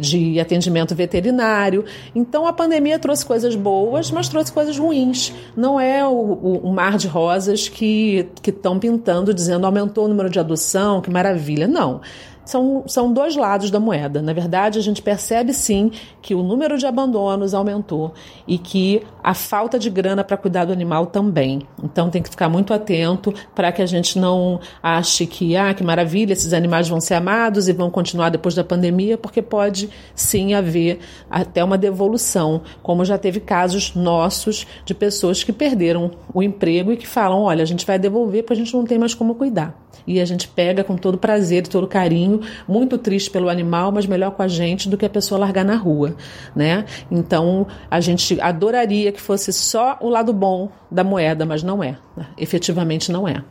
[0.00, 1.84] de atendimento veterinário.
[2.14, 5.32] Então a pandemia trouxe coisas boas, mas trouxe coisas ruins.
[5.54, 10.30] Não é o, o, o mar de rosas que estão pintando, dizendo aumentou o número
[10.30, 11.68] de adoção, que maravilha.
[11.68, 12.00] Não
[12.44, 14.20] são, são dois lados da moeda.
[14.20, 18.12] Na verdade, a gente percebe sim que o número de abandonos aumentou
[18.46, 21.62] e que a falta de grana para cuidar do animal também.
[21.82, 25.84] Então tem que ficar muito atento para que a gente não ache que, ah, que
[25.84, 30.54] maravilha, esses animais vão ser amados e vão continuar depois da pandemia, porque pode sim
[30.54, 30.98] haver
[31.30, 36.96] até uma devolução, como já teve casos nossos de pessoas que perderam o emprego e
[36.96, 39.82] que falam: olha, a gente vai devolver porque a gente não tem mais como cuidar.
[40.06, 42.31] E a gente pega com todo prazer e todo carinho,
[42.68, 45.76] muito triste pelo animal, mas melhor com a gente do que a pessoa largar na
[45.76, 46.16] rua,
[46.54, 46.84] né?
[47.10, 51.98] Então, a gente adoraria que fosse só o lado bom da moeda, mas não é.
[52.16, 52.26] Né?
[52.38, 53.42] Efetivamente não é.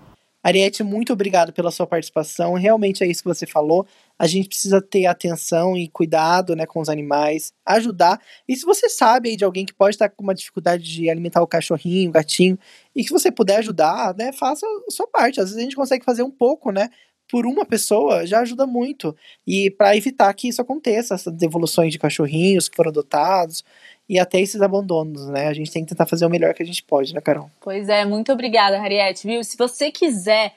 [0.43, 2.55] Ariete, muito obrigado pela sua participação.
[2.55, 3.85] Realmente é isso que você falou.
[4.17, 8.19] A gente precisa ter atenção e cuidado né, com os animais, ajudar.
[8.47, 11.43] E se você sabe aí de alguém que pode estar com uma dificuldade de alimentar
[11.43, 12.57] o cachorrinho, o gatinho,
[12.95, 15.39] e que você puder ajudar, né, faça a sua parte.
[15.39, 16.89] Às vezes a gente consegue fazer um pouco, né?
[17.31, 19.15] Por uma pessoa já ajuda muito.
[19.47, 23.63] E para evitar que isso aconteça, essas devoluções de cachorrinhos que foram adotados,
[24.09, 25.47] e até esses abandonos, né?
[25.47, 27.49] A gente tem que tentar fazer o melhor que a gente pode, né, Carol?
[27.61, 29.41] Pois é, muito obrigada, Harriet, viu?
[29.41, 30.53] Se você quiser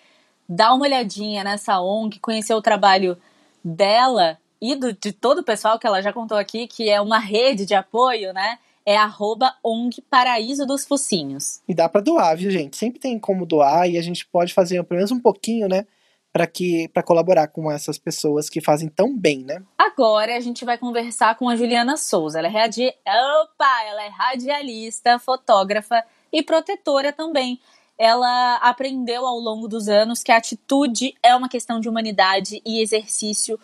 [0.48, 3.16] dar uma olhadinha nessa ONG, conhecer o trabalho
[3.62, 7.18] dela e do, de todo o pessoal que ela já contou aqui, que é uma
[7.18, 8.58] rede de apoio, né?
[8.84, 11.60] É arroba ONG Paraíso dos Focinhos.
[11.68, 12.76] E dá para doar, viu, gente?
[12.76, 15.86] Sempre tem como doar e a gente pode fazer pelo menos um pouquinho, né?
[16.34, 19.62] Para que para colaborar com essas pessoas que fazem tão bem, né?
[19.78, 22.40] Agora a gente vai conversar com a Juliana Souza.
[22.40, 22.88] Ela é radi...
[22.88, 27.60] Opa, ela é radialista, fotógrafa e protetora também.
[27.96, 32.82] Ela aprendeu ao longo dos anos que a atitude é uma questão de humanidade e
[32.82, 33.56] exercício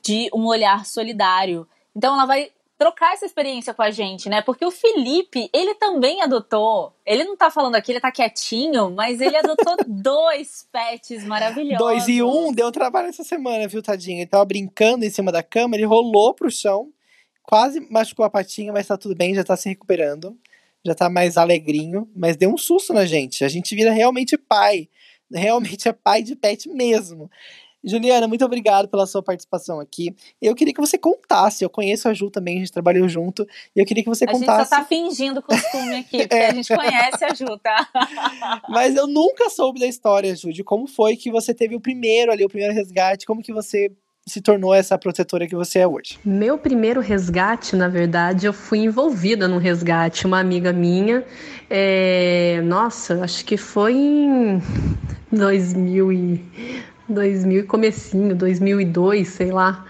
[0.00, 1.66] de um olhar solidário.
[1.96, 4.40] Então ela vai trocar essa experiência com a gente, né?
[4.40, 6.94] Porque o Felipe, ele também adotou.
[7.04, 11.78] Ele não tá falando aqui, ele tá quietinho, mas ele adotou dois pets maravilhosos.
[11.78, 14.20] Dois e um deu trabalho essa semana, viu, tadinho?
[14.20, 16.92] Ele tava brincando em cima da cama, ele rolou pro chão,
[17.42, 20.38] quase machucou a patinha, mas tá tudo bem, já tá se recuperando.
[20.84, 23.44] Já tá mais alegrinho, mas deu um susto na gente.
[23.44, 24.88] A gente vira realmente pai.
[25.30, 27.28] Realmente é pai de pet mesmo.
[27.84, 30.14] Juliana, muito obrigado pela sua participação aqui.
[30.42, 33.80] Eu queria que você contasse, eu conheço a Ju também, a gente trabalhou junto, e
[33.80, 34.50] eu queria que você a contasse.
[34.50, 36.48] A gente só tá fingindo costume aqui, porque é.
[36.48, 37.88] a gente conhece a Ju, tá?
[38.68, 42.32] Mas eu nunca soube da história, Ju, de como foi que você teve o primeiro
[42.32, 43.92] ali, o primeiro resgate, como que você
[44.26, 46.18] se tornou essa protetora que você é hoje?
[46.24, 50.26] Meu primeiro resgate, na verdade, eu fui envolvida num resgate.
[50.26, 51.24] Uma amiga minha,
[51.70, 52.60] é...
[52.64, 54.62] nossa, acho que foi em
[55.32, 56.44] 2000 e
[57.08, 59.84] 2000 e comecinho, 2002, sei lá.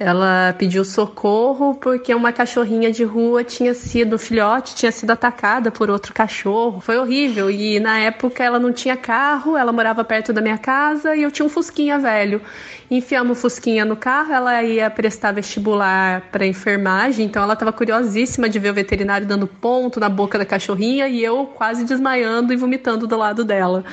[0.00, 5.72] Ela pediu socorro porque uma cachorrinha de rua tinha sido, um filhote, tinha sido atacada
[5.72, 6.80] por outro cachorro.
[6.80, 7.50] Foi horrível.
[7.50, 11.32] E na época ela não tinha carro, ela morava perto da minha casa e eu
[11.32, 12.40] tinha um Fusquinha velho.
[12.88, 18.48] Enfiamos o Fusquinha no carro, ela ia prestar vestibular para enfermagem, então ela estava curiosíssima
[18.48, 22.56] de ver o veterinário dando ponto na boca da cachorrinha e eu quase desmaiando e
[22.56, 23.84] vomitando do lado dela.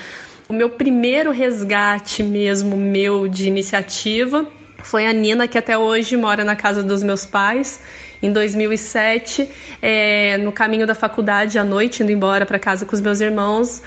[0.47, 4.45] O meu primeiro resgate mesmo meu de iniciativa
[4.77, 7.81] foi a Nina, que até hoje mora na casa dos meus pais.
[8.21, 9.49] Em 2007,
[9.81, 13.81] é, no caminho da faculdade à noite, indo embora para casa com os meus irmãos,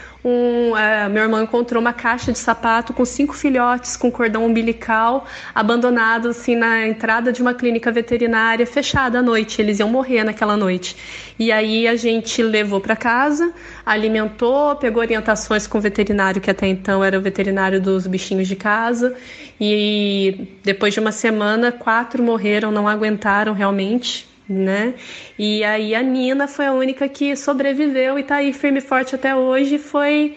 [0.76, 6.36] é, meu irmão encontrou uma caixa de sapato com cinco filhotes com cordão umbilical abandonados
[6.36, 9.60] assim na entrada de uma clínica veterinária fechada à noite.
[9.60, 10.96] Eles iam morrer naquela noite.
[11.38, 13.52] E aí a gente levou para casa,
[13.84, 18.56] alimentou, pegou orientações com o veterinário que até então era o veterinário dos bichinhos de
[18.56, 19.16] casa.
[19.60, 24.94] E depois de uma semana, quatro morreram, não aguentaram realmente né?
[25.38, 29.14] E aí a Nina foi a única que sobreviveu e tá aí firme e forte
[29.14, 29.78] até hoje.
[29.78, 30.36] Foi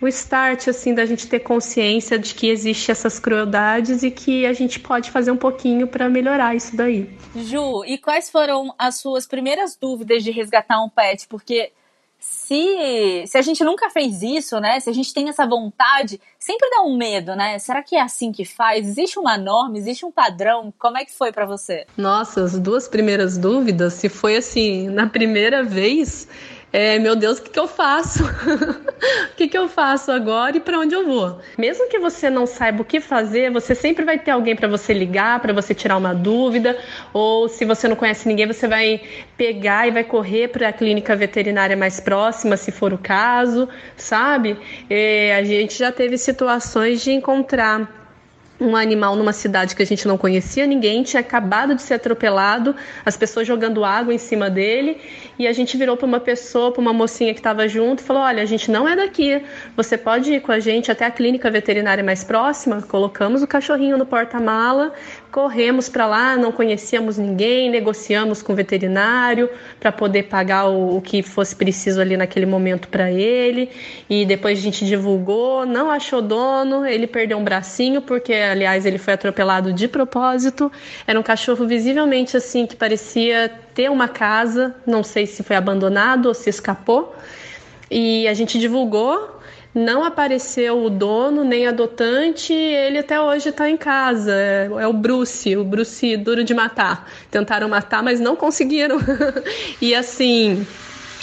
[0.00, 4.52] o start assim da gente ter consciência de que existe essas crueldades e que a
[4.52, 7.08] gente pode fazer um pouquinho para melhorar isso daí.
[7.34, 11.26] Ju, e quais foram as suas primeiras dúvidas de resgatar um pet?
[11.28, 11.72] Porque
[12.24, 14.80] se, se a gente nunca fez isso, né?
[14.80, 17.58] Se a gente tem essa vontade, sempre dá um medo, né?
[17.58, 18.86] Será que é assim que faz?
[18.86, 20.72] Existe uma norma, existe um padrão?
[20.78, 21.86] Como é que foi para você?
[21.96, 26.26] Nossa, as duas primeiras dúvidas, se foi assim, na primeira vez,
[26.76, 28.24] é, meu Deus, o que, que eu faço?
[29.30, 31.38] o que, que eu faço agora e para onde eu vou?
[31.56, 34.92] Mesmo que você não saiba o que fazer, você sempre vai ter alguém para você
[34.92, 36.76] ligar, para você tirar uma dúvida,
[37.12, 39.00] ou se você não conhece ninguém, você vai
[39.36, 44.58] pegar e vai correr para a clínica veterinária mais próxima, se for o caso, sabe?
[44.90, 48.03] É, a gente já teve situações de encontrar
[48.66, 52.74] um animal numa cidade que a gente não conhecia ninguém, tinha acabado de ser atropelado,
[53.04, 55.00] as pessoas jogando água em cima dele,
[55.38, 58.22] e a gente virou para uma pessoa, para uma mocinha que estava junto, e falou:
[58.22, 59.42] Olha, a gente não é daqui,
[59.76, 62.82] você pode ir com a gente até a clínica veterinária mais próxima?
[62.82, 64.92] Colocamos o cachorrinho no porta-mala,
[65.34, 71.00] corremos para lá, não conhecíamos ninguém, negociamos com o veterinário para poder pagar o, o,
[71.00, 73.68] que fosse preciso ali naquele momento para ele.
[74.08, 78.96] E depois a gente divulgou, não achou dono, ele perdeu um bracinho, porque aliás ele
[78.96, 80.70] foi atropelado de propósito.
[81.04, 86.26] Era um cachorro visivelmente assim que parecia ter uma casa, não sei se foi abandonado
[86.26, 87.12] ou se escapou.
[87.90, 89.33] E a gente divulgou
[89.74, 94.32] não apareceu o dono nem adotante, ele até hoje está em casa.
[94.32, 97.10] É, é, o Bruce, o Bruce duro de matar.
[97.30, 98.98] Tentaram matar, mas não conseguiram.
[99.82, 100.64] e assim,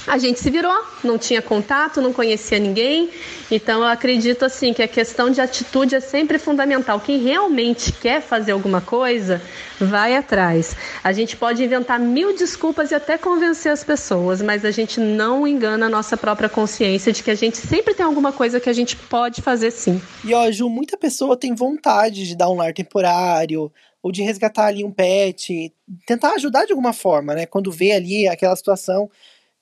[0.07, 3.09] a gente se virou, não tinha contato, não conhecia ninguém.
[3.49, 6.99] Então eu acredito assim que a questão de atitude é sempre fundamental.
[6.99, 9.41] Quem realmente quer fazer alguma coisa,
[9.79, 10.75] vai atrás.
[11.03, 15.47] A gente pode inventar mil desculpas e até convencer as pessoas, mas a gente não
[15.47, 18.73] engana a nossa própria consciência de que a gente sempre tem alguma coisa que a
[18.73, 20.01] gente pode fazer sim.
[20.23, 23.71] E ó, Ju, muita pessoa tem vontade de dar um lar temporário,
[24.03, 25.71] ou de resgatar ali um pet,
[26.07, 27.45] tentar ajudar de alguma forma, né?
[27.45, 29.09] Quando vê ali aquela situação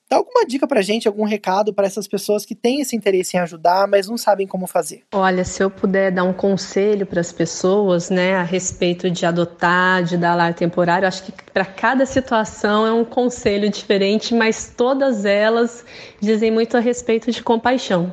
[0.10, 3.40] Dá alguma dica pra gente, algum recado para essas pessoas que têm esse interesse em
[3.42, 5.04] ajudar, mas não sabem como fazer?
[5.14, 10.02] Olha, se eu puder dar um conselho para as pessoas, né, a respeito de adotar,
[10.04, 15.26] de dar lar temporário, acho que para cada situação é um conselho diferente, mas todas
[15.26, 15.86] elas
[16.20, 18.12] dizem muito a respeito de compaixão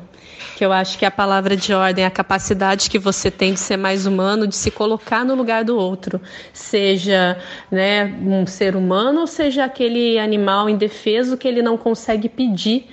[0.55, 3.59] que eu acho que a palavra de ordem é a capacidade que você tem de
[3.59, 6.21] ser mais humano, de se colocar no lugar do outro,
[6.53, 7.37] seja
[7.71, 12.87] né, um ser humano ou seja aquele animal indefeso que ele não consegue pedir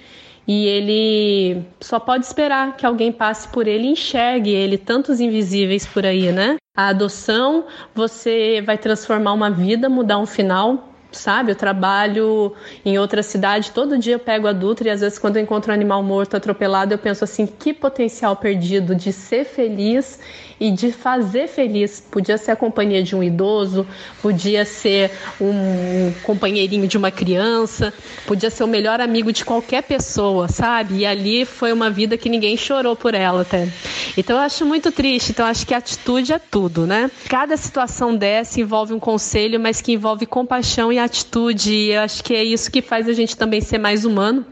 [0.47, 5.87] e ele só pode esperar que alguém passe por ele e enxergue ele, tantos invisíveis
[5.87, 6.57] por aí, né?
[6.77, 11.53] A adoção, você vai transformar uma vida, mudar um final, sabe?
[11.53, 12.53] Eu trabalho
[12.85, 15.71] em outra cidade, todo dia eu pego a Dutra e às vezes quando eu encontro
[15.71, 20.19] um animal morto, atropelado, eu penso assim, que potencial perdido de ser feliz
[20.61, 22.01] e de fazer feliz.
[22.01, 23.87] Podia ser a companhia de um idoso,
[24.23, 25.11] podia ser
[25.41, 27.93] um companheirinho de uma criança,
[28.27, 30.99] podia ser o melhor amigo de qualquer pessoa, sabe?
[30.99, 33.69] E ali foi uma vida que ninguém chorou por ela até.
[34.17, 37.11] Então eu acho muito triste, então eu acho que atitude é tudo, né?
[37.29, 41.73] Cada situação dessa envolve um conselho, mas que envolve compaixão e atitude.
[41.73, 44.45] E eu acho que é isso que faz a gente também ser mais humano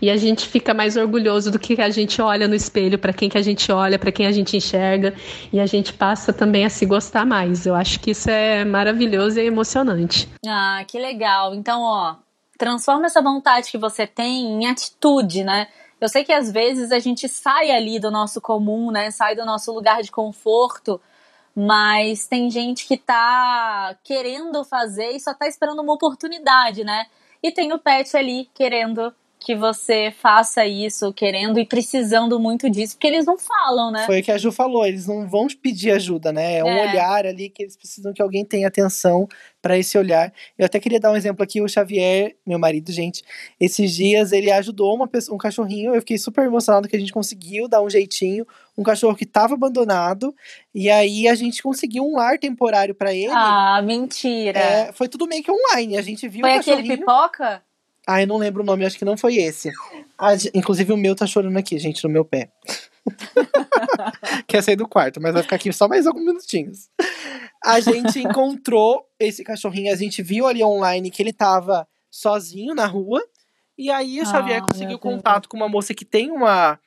[0.00, 3.28] e a gente fica mais orgulhoso do que a gente olha no espelho, para quem
[3.28, 5.14] que a gente olha, para quem a gente enxerga
[5.52, 7.66] e a gente passa também a se gostar mais.
[7.66, 10.28] Eu acho que isso é maravilhoso e emocionante.
[10.46, 11.54] Ah, que legal.
[11.54, 12.16] Então, ó,
[12.58, 15.68] transforma essa vontade que você tem em atitude, né?
[16.00, 19.10] Eu sei que às vezes a gente sai ali do nosso comum, né?
[19.10, 21.00] Sai do nosso lugar de conforto,
[21.60, 27.04] mas tem gente que tá querendo fazer e só tá esperando uma oportunidade, né?
[27.42, 32.94] E tem o pet ali querendo que você faça isso querendo e precisando muito disso,
[32.94, 34.04] porque eles não falam, né?
[34.04, 36.58] Foi o que a Ju falou, eles não vão pedir ajuda, né?
[36.58, 36.90] É um é.
[36.90, 39.26] olhar ali que eles precisam que alguém tenha atenção
[39.62, 40.30] para esse olhar.
[40.58, 43.22] Eu até queria dar um exemplo aqui, o Xavier, meu marido, gente,
[43.58, 47.12] esses dias ele ajudou uma pessoa, um cachorrinho, eu fiquei super emocionado que a gente
[47.12, 50.34] conseguiu dar um jeitinho, um cachorro que estava abandonado,
[50.74, 53.32] e aí a gente conseguiu um lar temporário para ele.
[53.32, 54.58] Ah, mentira.
[54.58, 57.62] É, foi tudo meio que online, a gente viu Foi aquele pipoca?
[58.18, 59.70] Eu não lembro o nome, acho que não foi esse.
[60.18, 62.50] Ah, inclusive o meu tá chorando aqui, gente, no meu pé.
[64.46, 66.88] Quer sair do quarto, mas vai ficar aqui só mais alguns minutinhos.
[67.62, 72.86] A gente encontrou esse cachorrinho, a gente viu ali online que ele tava sozinho na
[72.86, 73.22] rua.
[73.76, 76.78] E aí o Xavier ah, conseguiu contato com uma moça que tem uma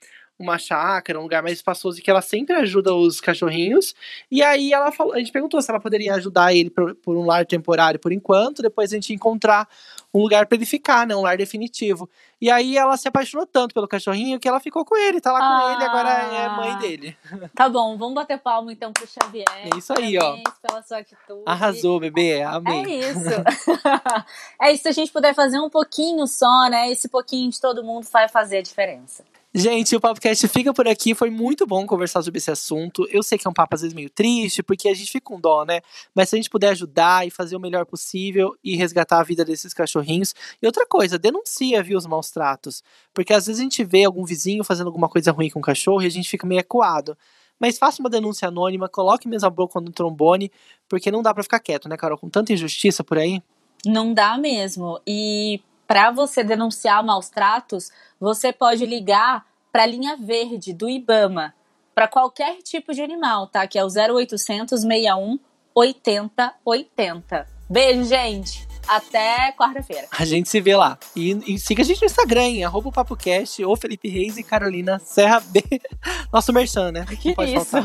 [0.43, 3.95] uma chácara, um lugar mais espaçoso e que ela sempre ajuda os cachorrinhos.
[4.29, 7.25] E aí ela falou, a gente perguntou se ela poderia ajudar ele por, por um
[7.25, 9.67] lar temporário por enquanto, depois a gente encontrar
[10.13, 12.07] um lugar para ele ficar, né, um lar definitivo.
[12.39, 15.39] E aí ela se apaixonou tanto pelo cachorrinho que ela ficou com ele, tá lá
[15.39, 16.75] ah, com ele, agora é mãe ah.
[16.75, 17.17] dele.
[17.55, 19.45] Tá bom, vamos bater palma então pro Xavier.
[19.49, 20.67] É isso aí, Parabéns ó.
[20.67, 21.43] pela sua atitude.
[21.45, 23.03] Arrasou, bebê, amei.
[23.03, 23.29] É isso.
[24.61, 27.83] é isso, se a gente puder fazer um pouquinho só, né, esse pouquinho de todo
[27.83, 29.23] mundo vai fazer a diferença.
[29.55, 31.13] Gente, o podcast fica por aqui.
[31.13, 33.07] Foi muito bom conversar sobre esse assunto.
[33.11, 35.39] Eu sei que é um papo às vezes meio triste, porque a gente fica com
[35.39, 35.81] dó, né?
[36.15, 39.45] Mas se a gente puder ajudar e fazer o melhor possível e resgatar a vida
[39.45, 40.33] desses cachorrinhos.
[40.59, 42.81] E outra coisa, denuncia, viu, os maus tratos.
[43.13, 46.01] Porque às vezes a gente vê algum vizinho fazendo alguma coisa ruim com o cachorro
[46.01, 47.15] e a gente fica meio ecoado.
[47.59, 50.51] Mas faça uma denúncia anônima, coloque mesmo a boca no trombone,
[50.89, 52.17] porque não dá para ficar quieto, né, Carol?
[52.17, 53.39] Com tanta injustiça por aí.
[53.85, 54.99] Não dá mesmo.
[55.05, 55.61] E
[55.93, 61.53] para você denunciar maus tratos, você pode ligar para a linha verde do IBAMA,
[61.93, 63.67] para qualquer tipo de animal, tá?
[63.67, 65.37] Que é o 0800 61
[65.75, 67.47] 80 80.
[67.69, 68.67] Beijo, gente!
[68.87, 70.07] Até quarta-feira.
[70.17, 70.97] A gente se vê lá.
[71.15, 75.41] E, e, siga a gente no Instagram, arroba PapoCast, ou Felipe Reis e Carolina Serra
[75.41, 75.63] B.
[76.33, 77.05] Nosso merchan, né?
[77.05, 77.77] Que isso?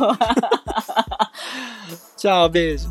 [2.16, 2.88] Tchau, beijo.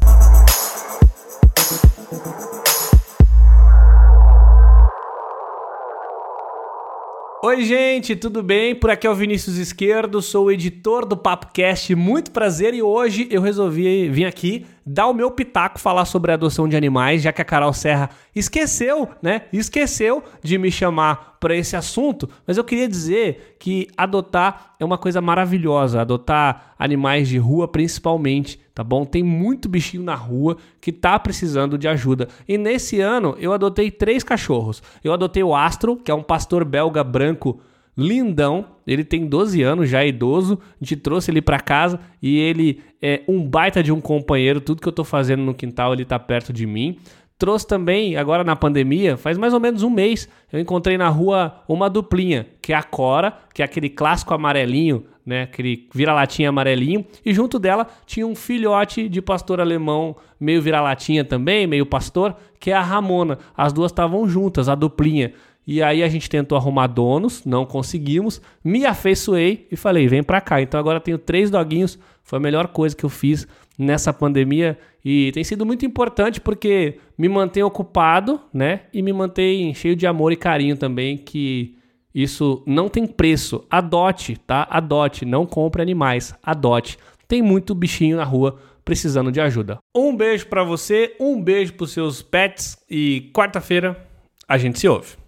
[7.43, 8.73] Oi, gente, tudo bem?
[8.73, 11.93] Por aqui é o Vinícius Esquerdo, sou o editor do PapoCast.
[11.93, 16.67] Muito prazer e hoje eu resolvi vir aqui dar o meu pitaco, falar sobre adoção
[16.67, 19.43] de animais, já que a Carol Serra esqueceu, né?
[19.51, 24.97] Esqueceu de me chamar para esse assunto, mas eu queria dizer que adotar é uma
[24.97, 29.05] coisa maravilhosa, adotar animais de rua principalmente, tá bom?
[29.05, 32.29] Tem muito bichinho na rua que tá precisando de ajuda.
[32.47, 34.81] E nesse ano eu adotei três cachorros.
[35.03, 37.59] Eu adotei o Astro, que é um pastor belga branco
[37.97, 38.65] lindão.
[38.85, 40.59] Ele tem 12 anos, já é idoso.
[40.79, 44.61] A gente trouxe ele para casa e ele é um baita de um companheiro.
[44.61, 46.97] Tudo que eu tô fazendo no quintal, ele tá perto de mim.
[47.37, 51.61] Trouxe também, agora na pandemia, faz mais ou menos um mês, eu encontrei na rua
[51.69, 55.43] uma duplinha, que é a Cora, que é aquele clássico amarelinho, né?
[55.43, 57.05] Aquele vira-latinha amarelinho.
[57.23, 62.71] E junto dela tinha um filhote de pastor alemão, meio vira-latinha também, meio pastor, que
[62.71, 63.37] é a Ramona.
[63.55, 65.33] As duas estavam juntas, a duplinha.
[65.67, 68.41] E aí a gente tentou arrumar donos, não conseguimos.
[68.63, 70.61] Me afeiçoei e falei, vem pra cá.
[70.61, 71.99] Então agora tenho três doguinhos.
[72.23, 73.45] Foi a melhor coisa que eu fiz
[73.77, 78.81] nessa pandemia e tem sido muito importante porque me mantém ocupado, né?
[78.93, 81.75] E me mantém cheio de amor e carinho também, que
[82.15, 83.63] isso não tem preço.
[83.69, 84.67] Adote, tá?
[84.69, 86.97] Adote, não compre animais, adote.
[87.27, 89.77] Tem muito bichinho na rua precisando de ajuda.
[89.95, 94.01] Um beijo para você, um beijo pros seus pets e quarta-feira
[94.47, 95.26] a gente se ouve.